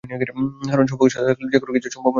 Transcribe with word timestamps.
কারণ 0.69 0.85
সৌভাগ্য 0.89 1.13
সাথে 1.13 1.27
থাকলে, 1.29 1.45
যেকোনো 1.53 1.71
কিছু 1.75 1.87
সম্ভব 1.87 1.99
মনে 1.99 2.03
হয়। 2.03 2.09